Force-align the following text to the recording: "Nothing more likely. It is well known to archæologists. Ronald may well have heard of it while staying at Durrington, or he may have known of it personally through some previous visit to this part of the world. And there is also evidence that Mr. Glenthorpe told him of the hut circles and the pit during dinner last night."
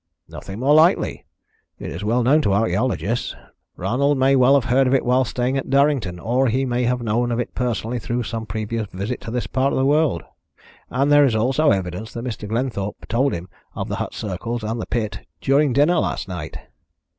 "Nothing 0.27 0.57
more 0.57 0.73
likely. 0.73 1.27
It 1.77 1.91
is 1.91 2.03
well 2.03 2.23
known 2.23 2.41
to 2.41 2.49
archæologists. 2.49 3.35
Ronald 3.75 4.17
may 4.17 4.35
well 4.35 4.55
have 4.55 4.65
heard 4.71 4.87
of 4.87 4.95
it 4.95 5.05
while 5.05 5.23
staying 5.23 5.59
at 5.59 5.69
Durrington, 5.69 6.19
or 6.19 6.47
he 6.47 6.65
may 6.65 6.85
have 6.85 7.03
known 7.03 7.31
of 7.31 7.39
it 7.39 7.53
personally 7.53 7.99
through 7.99 8.23
some 8.23 8.47
previous 8.47 8.87
visit 8.91 9.21
to 9.21 9.29
this 9.29 9.45
part 9.45 9.73
of 9.73 9.77
the 9.77 9.85
world. 9.85 10.23
And 10.89 11.11
there 11.11 11.23
is 11.23 11.35
also 11.35 11.69
evidence 11.69 12.13
that 12.13 12.25
Mr. 12.25 12.49
Glenthorpe 12.49 13.07
told 13.09 13.33
him 13.33 13.47
of 13.75 13.89
the 13.89 13.97
hut 13.97 14.15
circles 14.15 14.63
and 14.63 14.81
the 14.81 14.87
pit 14.87 15.19
during 15.39 15.71
dinner 15.71 15.99
last 15.99 16.27
night." 16.27 16.57